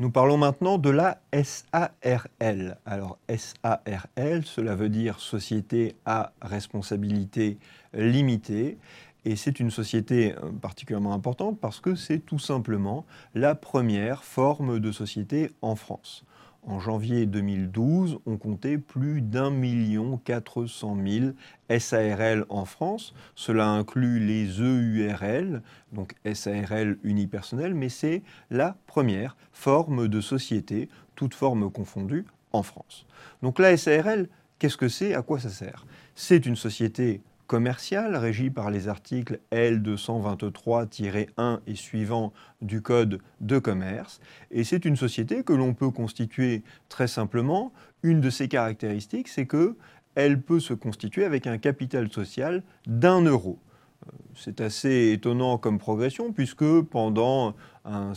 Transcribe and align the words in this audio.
Nous 0.00 0.12
parlons 0.12 0.36
maintenant 0.36 0.78
de 0.78 0.90
la 0.90 1.18
SARL. 1.32 2.78
Alors 2.86 3.18
SARL, 3.28 4.44
cela 4.44 4.76
veut 4.76 4.88
dire 4.88 5.18
Société 5.18 5.96
à 6.06 6.30
responsabilité 6.40 7.58
limitée. 7.92 8.78
Et 9.24 9.34
c'est 9.34 9.58
une 9.58 9.72
société 9.72 10.36
euh, 10.36 10.52
particulièrement 10.52 11.14
importante 11.14 11.58
parce 11.58 11.80
que 11.80 11.96
c'est 11.96 12.20
tout 12.20 12.38
simplement 12.38 13.06
la 13.34 13.56
première 13.56 14.22
forme 14.22 14.78
de 14.78 14.92
société 14.92 15.50
en 15.62 15.74
France. 15.74 16.24
En 16.68 16.80
janvier 16.80 17.24
2012, 17.24 18.18
on 18.26 18.36
comptait 18.36 18.76
plus 18.76 19.22
d'un 19.22 19.50
million 19.50 20.18
quatre 20.18 20.66
cent 20.66 20.94
mille 20.94 21.34
SARL 21.70 22.44
en 22.50 22.66
France. 22.66 23.14
Cela 23.34 23.68
inclut 23.68 24.20
les 24.20 24.60
EURL, 24.60 25.62
donc 25.94 26.14
SARL 26.30 26.98
unipersonnel, 27.04 27.72
mais 27.72 27.88
c'est 27.88 28.22
la 28.50 28.76
première 28.86 29.34
forme 29.50 30.08
de 30.08 30.20
société, 30.20 30.90
toute 31.14 31.32
forme 31.32 31.70
confondue, 31.70 32.26
en 32.52 32.62
France. 32.62 33.06
Donc 33.40 33.58
la 33.58 33.74
SARL, 33.78 34.28
qu'est-ce 34.58 34.76
que 34.76 34.88
c'est? 34.88 35.14
À 35.14 35.22
quoi 35.22 35.40
ça 35.40 35.48
sert? 35.48 35.86
C'est 36.14 36.44
une 36.44 36.56
société 36.56 37.22
commerciale 37.48 38.14
régie 38.14 38.50
par 38.50 38.70
les 38.70 38.86
articles 38.86 39.40
L223-1 39.50 41.58
et 41.66 41.74
suivants 41.74 42.32
du 42.62 42.82
Code 42.82 43.18
de 43.40 43.58
commerce. 43.58 44.20
Et 44.52 44.62
c'est 44.62 44.84
une 44.84 44.94
société 44.94 45.42
que 45.42 45.54
l'on 45.54 45.74
peut 45.74 45.90
constituer 45.90 46.62
très 46.88 47.08
simplement. 47.08 47.72
Une 48.04 48.20
de 48.20 48.30
ses 48.30 48.46
caractéristiques, 48.46 49.26
c'est 49.26 49.46
que 49.46 49.76
elle 50.14 50.40
peut 50.40 50.60
se 50.60 50.74
constituer 50.74 51.24
avec 51.24 51.46
un 51.46 51.58
capital 51.58 52.10
social 52.12 52.62
d'un 52.86 53.22
euro. 53.22 53.58
Euh, 54.06 54.10
c'est 54.34 54.60
assez 54.60 55.12
étonnant 55.12 55.58
comme 55.58 55.78
progression 55.78 56.32
puisque 56.32 56.80
pendant 56.82 57.54
un, 57.84 58.12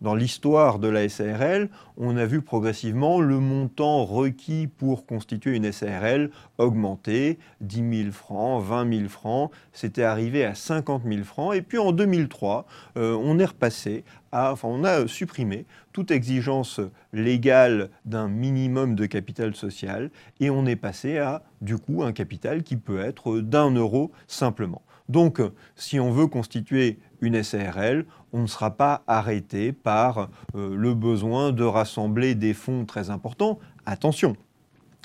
dans 0.00 0.14
l'histoire 0.14 0.78
de 0.78 0.88
la 0.88 1.08
SARL, 1.08 1.68
on 1.96 2.16
a 2.16 2.26
vu 2.26 2.40
progressivement 2.40 3.20
le 3.20 3.40
montant 3.40 4.04
requis 4.04 4.66
pour 4.66 5.06
constituer 5.06 5.56
une 5.56 5.70
SARL 5.72 6.30
augmenter, 6.58 7.38
10 7.60 8.02
000 8.02 8.12
francs, 8.12 8.62
20 8.62 8.98
000 8.98 9.08
francs, 9.08 9.50
c'était 9.72 10.04
arrivé 10.04 10.44
à 10.44 10.54
50 10.54 11.02
000 11.04 11.24
francs, 11.24 11.54
et 11.54 11.62
puis 11.62 11.78
en 11.78 11.92
2003, 11.92 12.66
euh, 12.96 13.16
on 13.20 13.38
est 13.38 13.44
repassé 13.44 14.04
enfin 14.32 14.68
on 14.68 14.84
a 14.84 15.06
supprimé 15.06 15.64
toute 15.92 16.10
exigence 16.10 16.80
légale 17.12 17.90
d'un 18.04 18.28
minimum 18.28 18.94
de 18.94 19.06
capital 19.06 19.54
social, 19.54 20.10
et 20.40 20.50
on 20.50 20.66
est 20.66 20.76
passé 20.76 21.18
à, 21.18 21.42
du 21.60 21.76
coup, 21.76 22.02
un 22.02 22.12
capital 22.12 22.62
qui 22.62 22.76
peut 22.76 23.00
être 23.00 23.40
d'un 23.40 23.70
euro 23.70 24.12
simplement. 24.26 24.82
Donc, 25.08 25.40
si 25.74 25.98
on 25.98 26.12
veut 26.12 26.26
constituer 26.26 26.98
une 27.20 27.42
SARL, 27.42 28.04
on 28.32 28.42
ne 28.42 28.46
sera 28.46 28.76
pas 28.76 29.02
arrêté 29.06 29.72
par 29.72 30.28
euh, 30.54 30.74
le 30.76 30.94
besoin 30.94 31.52
de 31.52 31.64
rassembler 31.64 32.34
des 32.34 32.54
fonds 32.54 32.84
très 32.84 33.10
importants. 33.10 33.58
Attention, 33.86 34.36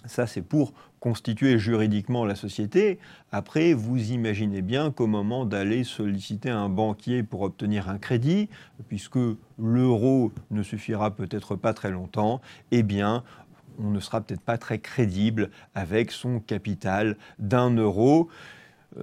ça 0.06 0.28
c'est 0.28 0.42
pour 0.42 0.74
constituer 1.00 1.60
juridiquement 1.60 2.24
la 2.24 2.36
société. 2.36 2.98
Après, 3.34 3.74
vous 3.74 4.12
imaginez 4.12 4.62
bien 4.62 4.90
qu'au 4.90 5.06
moment 5.06 5.44
d'aller 5.44 5.84
solliciter 5.84 6.50
un 6.50 6.70
banquier 6.70 7.24
pour 7.24 7.42
obtenir 7.42 7.90
un 7.90 7.98
crédit, 7.98 8.48
puisque 8.88 9.20
l'euro 9.60 10.32
ne 10.50 10.64
suffira 10.64 11.12
peut-être 11.12 11.58
pas 11.58 11.74
très 11.74 11.92
longtemps, 11.92 12.40
eh 12.72 12.84
bien, 12.84 13.26
on 13.80 13.90
ne 13.90 14.00
sera 14.00 14.22
peut-être 14.22 14.42
pas 14.42 14.58
très 14.58 14.80
crédible 14.80 15.50
avec 15.76 16.12
son 16.12 16.40
capital 16.40 17.18
d'un 17.38 17.72
euro. 17.72 18.30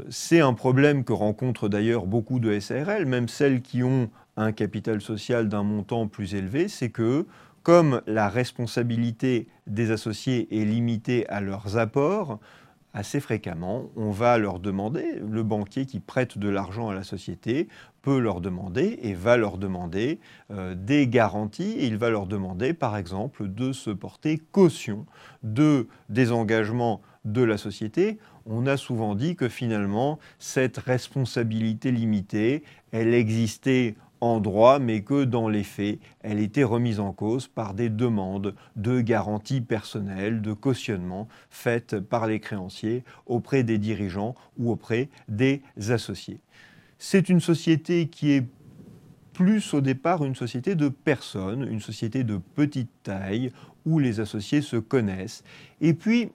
C'est 0.08 0.40
un 0.40 0.54
problème 0.54 1.04
que 1.04 1.12
rencontrent 1.12 1.68
d'ailleurs 1.68 2.06
beaucoup 2.06 2.38
de 2.38 2.58
SARL, 2.58 3.06
même 3.06 3.28
celles 3.28 3.60
qui 3.60 3.82
ont 3.82 4.10
un 4.36 4.52
capital 4.52 5.00
social 5.00 5.48
d'un 5.48 5.62
montant 5.62 6.06
plus 6.06 6.34
élevé, 6.34 6.68
c'est 6.68 6.90
que 6.90 7.26
comme 7.62 8.00
la 8.06 8.28
responsabilité 8.28 9.46
des 9.66 9.90
associés 9.90 10.48
est 10.50 10.64
limitée 10.64 11.28
à 11.28 11.40
leurs 11.40 11.76
apports, 11.76 12.38
assez 12.92 13.20
fréquemment, 13.20 13.90
on 13.96 14.10
va 14.10 14.38
leur 14.38 14.58
demander, 14.58 15.20
le 15.28 15.42
banquier 15.42 15.86
qui 15.86 16.00
prête 16.00 16.38
de 16.38 16.48
l'argent 16.48 16.88
à 16.88 16.94
la 16.94 17.04
société 17.04 17.68
peut 18.02 18.18
leur 18.18 18.40
demander 18.40 18.98
et 19.02 19.14
va 19.14 19.36
leur 19.36 19.58
demander 19.58 20.18
euh, 20.50 20.74
des 20.74 21.06
garanties. 21.06 21.76
Il 21.80 21.98
va 21.98 22.10
leur 22.10 22.26
demander, 22.26 22.72
par 22.72 22.96
exemple, 22.96 23.46
de 23.48 23.72
se 23.72 23.90
porter 23.90 24.38
caution 24.38 25.06
de 25.42 25.86
des 26.08 26.32
engagements 26.32 27.00
de 27.24 27.42
la 27.42 27.58
société. 27.58 28.18
On 28.46 28.66
a 28.66 28.76
souvent 28.76 29.14
dit 29.14 29.36
que 29.36 29.48
finalement, 29.48 30.18
cette 30.38 30.78
responsabilité 30.78 31.92
limitée, 31.92 32.62
elle 32.92 33.14
existait 33.14 33.96
en 34.20 34.40
droit, 34.40 34.78
mais 34.78 35.02
que 35.02 35.24
dans 35.24 35.48
les 35.48 35.64
faits, 35.64 35.98
elle 36.22 36.40
était 36.40 36.64
remise 36.64 37.00
en 37.00 37.12
cause 37.12 37.48
par 37.48 37.74
des 37.74 37.88
demandes 37.88 38.54
de 38.76 39.00
garantie 39.00 39.60
personnelle, 39.60 40.42
de 40.42 40.52
cautionnement 40.52 41.28
faites 41.48 41.98
par 41.98 42.26
les 42.26 42.40
créanciers 42.40 43.02
auprès 43.26 43.62
des 43.62 43.78
dirigeants 43.78 44.34
ou 44.58 44.70
auprès 44.70 45.08
des 45.28 45.62
associés. 45.88 46.40
C'est 46.98 47.30
une 47.30 47.40
société 47.40 48.08
qui 48.08 48.32
est 48.32 48.46
plus 49.32 49.72
au 49.72 49.80
départ 49.80 50.22
une 50.22 50.34
société 50.34 50.74
de 50.74 50.90
personnes, 50.90 51.66
une 51.66 51.80
société 51.80 52.24
de 52.24 52.36
petite 52.36 52.90
taille, 53.02 53.52
où 53.86 53.98
les 53.98 54.20
associés 54.20 54.60
se 54.60 54.76
connaissent. 54.76 55.42
Et 55.80 55.94
puis, 55.94 56.30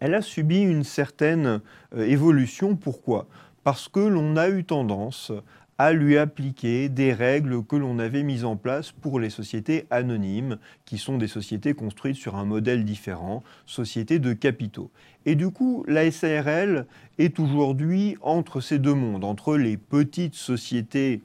elle 0.00 0.14
a 0.14 0.22
subi 0.22 0.62
une 0.62 0.84
certaine 0.84 1.60
euh, 1.94 2.06
évolution. 2.06 2.76
Pourquoi? 2.76 3.26
Parce 3.62 3.88
que 3.88 4.00
l'on 4.00 4.36
a 4.36 4.48
eu 4.48 4.64
tendance 4.64 5.32
à 5.78 5.92
lui 5.92 6.18
appliquer 6.18 6.88
des 6.88 7.12
règles 7.12 7.64
que 7.64 7.76
l'on 7.76 7.98
avait 7.98 8.22
mises 8.22 8.44
en 8.44 8.56
place 8.56 8.92
pour 8.92 9.18
les 9.18 9.30
sociétés 9.30 9.86
anonymes, 9.90 10.58
qui 10.84 10.98
sont 10.98 11.18
des 11.18 11.26
sociétés 11.26 11.74
construites 11.74 12.16
sur 12.16 12.36
un 12.36 12.44
modèle 12.44 12.84
différent, 12.84 13.42
sociétés 13.66 14.20
de 14.20 14.32
capitaux. 14.32 14.90
Et 15.26 15.34
du 15.34 15.50
coup, 15.50 15.84
la 15.88 16.10
SARL 16.10 16.86
est 17.18 17.40
aujourd'hui 17.40 18.16
entre 18.20 18.60
ces 18.60 18.78
deux 18.78 18.94
mondes, 18.94 19.24
entre 19.24 19.56
les 19.56 19.76
petites 19.76 20.36
sociétés 20.36 21.22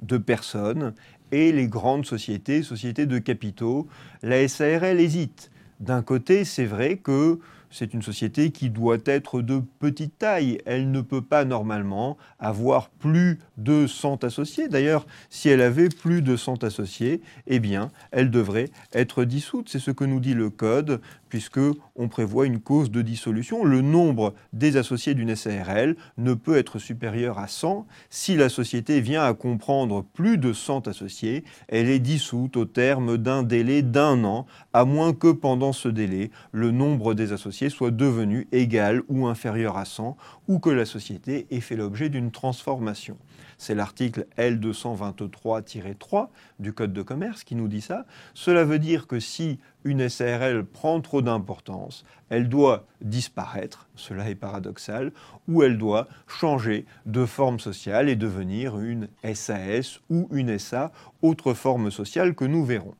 de 0.00 0.18
personnes 0.18 0.94
et 1.30 1.52
les 1.52 1.68
grandes 1.68 2.04
sociétés, 2.04 2.62
sociétés 2.62 3.06
de 3.06 3.18
capitaux. 3.18 3.86
La 4.22 4.46
SARL 4.48 5.00
hésite. 5.00 5.50
D'un 5.78 6.02
côté, 6.02 6.44
c'est 6.44 6.64
vrai 6.64 6.96
que 6.96 7.38
c'est 7.72 7.94
une 7.94 8.02
société 8.02 8.50
qui 8.50 8.70
doit 8.70 8.98
être 9.06 9.40
de 9.40 9.62
petite 9.80 10.18
taille. 10.18 10.58
Elle 10.66 10.90
ne 10.90 11.00
peut 11.00 11.22
pas 11.22 11.44
normalement 11.44 12.18
avoir 12.38 12.90
plus 12.90 13.38
de 13.56 13.86
100 13.86 14.24
associés. 14.24 14.68
D'ailleurs, 14.68 15.06
si 15.30 15.48
elle 15.48 15.62
avait 15.62 15.88
plus 15.88 16.22
de 16.22 16.36
100 16.36 16.62
associés, 16.64 17.22
eh 17.46 17.58
bien, 17.58 17.90
elle 18.10 18.30
devrait 18.30 18.68
être 18.92 19.24
dissoute. 19.24 19.68
C'est 19.70 19.78
ce 19.78 19.90
que 19.90 20.04
nous 20.04 20.20
dit 20.20 20.34
le 20.34 20.50
Code, 20.50 21.00
puisque 21.32 21.60
on 21.96 22.08
prévoit 22.08 22.44
une 22.44 22.60
cause 22.60 22.90
de 22.90 23.00
dissolution. 23.00 23.64
Le 23.64 23.80
nombre 23.80 24.34
des 24.52 24.76
associés 24.76 25.14
d'une 25.14 25.34
SARL 25.34 25.96
ne 26.18 26.34
peut 26.34 26.58
être 26.58 26.78
supérieur 26.78 27.38
à 27.38 27.48
100. 27.48 27.86
Si 28.10 28.36
la 28.36 28.50
société 28.50 29.00
vient 29.00 29.24
à 29.24 29.32
comprendre 29.32 30.04
plus 30.12 30.36
de 30.36 30.52
100 30.52 30.88
associés, 30.88 31.44
elle 31.68 31.88
est 31.88 32.00
dissoute 32.00 32.58
au 32.58 32.66
terme 32.66 33.16
d'un 33.16 33.42
délai 33.44 33.80
d'un 33.80 34.24
an, 34.24 34.44
à 34.74 34.84
moins 34.84 35.14
que 35.14 35.32
pendant 35.32 35.72
ce 35.72 35.88
délai, 35.88 36.30
le 36.52 36.70
nombre 36.70 37.14
des 37.14 37.32
associés 37.32 37.70
soit 37.70 37.92
devenu 37.92 38.46
égal 38.52 39.00
ou 39.08 39.26
inférieur 39.26 39.78
à 39.78 39.86
100 39.86 40.18
ou 40.48 40.58
que 40.58 40.68
la 40.68 40.84
société 40.84 41.46
ait 41.50 41.60
fait 41.60 41.76
l'objet 41.76 42.10
d'une 42.10 42.30
transformation. 42.30 43.16
C'est 43.62 43.76
l'article 43.76 44.26
L223-3 44.38 46.28
du 46.58 46.72
Code 46.72 46.92
de 46.92 47.02
commerce 47.02 47.44
qui 47.44 47.54
nous 47.54 47.68
dit 47.68 47.80
ça. 47.80 48.04
Cela 48.34 48.64
veut 48.64 48.80
dire 48.80 49.06
que 49.06 49.20
si 49.20 49.60
une 49.84 50.08
SARL 50.08 50.64
prend 50.64 51.00
trop 51.00 51.22
d'importance, 51.22 52.04
elle 52.30 52.48
doit 52.48 52.86
disparaître, 53.00 53.88
cela 53.94 54.30
est 54.30 54.34
paradoxal, 54.34 55.12
ou 55.48 55.62
elle 55.62 55.78
doit 55.78 56.08
changer 56.26 56.86
de 57.06 57.26
forme 57.26 57.60
sociale 57.60 58.08
et 58.08 58.16
devenir 58.16 58.78
une 58.78 59.08
SAS 59.34 60.00
ou 60.10 60.28
une 60.32 60.58
SA, 60.58 60.92
autre 61.20 61.54
forme 61.54 61.90
sociale 61.90 62.34
que 62.34 62.44
nous 62.44 62.64
verrons 62.64 62.94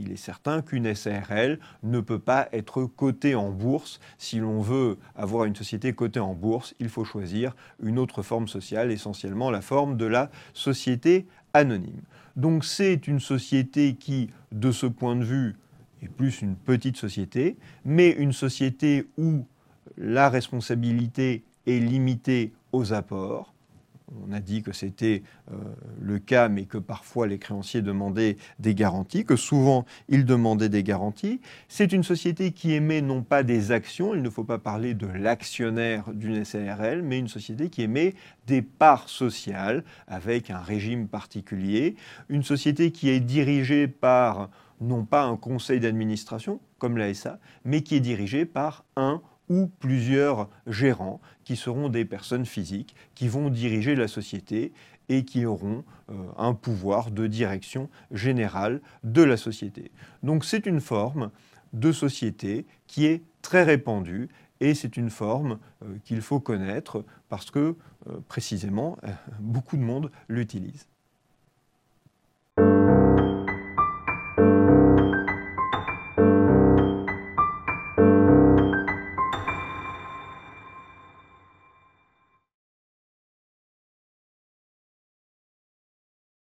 il 0.00 0.12
est 0.12 0.16
certain 0.16 0.62
qu'une 0.62 0.94
SARL 0.94 1.58
ne 1.82 2.00
peut 2.00 2.18
pas 2.18 2.48
être 2.52 2.84
cotée 2.84 3.34
en 3.34 3.50
bourse. 3.50 4.00
Si 4.18 4.38
l'on 4.38 4.60
veut 4.60 4.98
avoir 5.14 5.44
une 5.44 5.54
société 5.54 5.92
cotée 5.92 6.20
en 6.20 6.34
bourse, 6.34 6.74
il 6.80 6.88
faut 6.88 7.04
choisir 7.04 7.54
une 7.82 7.98
autre 7.98 8.22
forme 8.22 8.48
sociale, 8.48 8.90
essentiellement 8.90 9.50
la 9.50 9.60
forme 9.60 9.96
de 9.96 10.06
la 10.06 10.30
société 10.54 11.26
anonyme. 11.52 12.02
Donc 12.36 12.64
c'est 12.64 13.08
une 13.08 13.20
société 13.20 13.94
qui, 13.94 14.30
de 14.52 14.72
ce 14.72 14.86
point 14.86 15.16
de 15.16 15.24
vue, 15.24 15.56
est 16.02 16.08
plus 16.08 16.42
une 16.42 16.56
petite 16.56 16.96
société, 16.96 17.56
mais 17.84 18.10
une 18.10 18.32
société 18.32 19.06
où 19.16 19.44
la 19.96 20.28
responsabilité 20.28 21.42
est 21.66 21.78
limitée 21.78 22.52
aux 22.72 22.92
apports, 22.92 23.52
on 24.28 24.32
a 24.32 24.40
dit 24.40 24.62
que 24.62 24.72
c'était 24.72 25.22
euh, 25.52 25.56
le 26.00 26.18
cas, 26.18 26.48
mais 26.48 26.64
que 26.64 26.78
parfois 26.78 27.26
les 27.26 27.38
créanciers 27.38 27.82
demandaient 27.82 28.36
des 28.58 28.74
garanties, 28.74 29.24
que 29.24 29.36
souvent 29.36 29.84
ils 30.08 30.24
demandaient 30.24 30.68
des 30.68 30.82
garanties. 30.82 31.40
C'est 31.68 31.92
une 31.92 32.02
société 32.02 32.52
qui 32.52 32.72
émet 32.72 33.02
non 33.02 33.22
pas 33.22 33.42
des 33.42 33.72
actions, 33.72 34.14
il 34.14 34.22
ne 34.22 34.30
faut 34.30 34.44
pas 34.44 34.58
parler 34.58 34.94
de 34.94 35.06
l'actionnaire 35.06 36.12
d'une 36.12 36.44
SARL, 36.44 37.02
mais 37.02 37.18
une 37.18 37.28
société 37.28 37.68
qui 37.68 37.82
émet 37.82 38.14
des 38.46 38.62
parts 38.62 39.08
sociales 39.08 39.84
avec 40.08 40.50
un 40.50 40.60
régime 40.60 41.06
particulier, 41.06 41.94
une 42.28 42.42
société 42.42 42.90
qui 42.90 43.10
est 43.10 43.20
dirigée 43.20 43.86
par 43.86 44.50
non 44.80 45.04
pas 45.04 45.24
un 45.24 45.36
conseil 45.36 45.80
d'administration 45.80 46.60
comme 46.78 46.96
l'ASA, 46.96 47.38
mais 47.64 47.82
qui 47.82 47.96
est 47.96 48.00
dirigée 48.00 48.46
par 48.46 48.84
un 48.96 49.22
ou 49.48 49.66
plusieurs 49.66 50.48
gérants 50.66 51.20
qui 51.44 51.56
seront 51.56 51.88
des 51.88 52.04
personnes 52.04 52.46
physiques 52.46 52.94
qui 53.14 53.28
vont 53.28 53.50
diriger 53.50 53.96
la 53.96 54.08
société 54.08 54.72
et 55.08 55.24
qui 55.24 55.44
auront 55.44 55.84
euh, 56.08 56.14
un 56.38 56.54
pouvoir 56.54 57.10
de 57.10 57.26
direction 57.26 57.90
générale 58.12 58.80
de 59.02 59.22
la 59.22 59.36
société. 59.36 59.90
Donc 60.22 60.44
c'est 60.44 60.66
une 60.66 60.80
forme 60.80 61.30
de 61.72 61.90
société 61.90 62.64
qui 62.86 63.06
est 63.06 63.22
très 63.42 63.64
répandue 63.64 64.28
et 64.60 64.74
c'est 64.74 64.96
une 64.96 65.10
forme 65.10 65.58
euh, 65.82 65.96
qu'il 66.04 66.20
faut 66.20 66.38
connaître 66.38 67.04
parce 67.28 67.50
que 67.50 67.76
euh, 68.08 68.20
précisément 68.28 68.98
beaucoup 69.40 69.76
de 69.76 69.82
monde 69.82 70.12
l'utilise. 70.28 70.86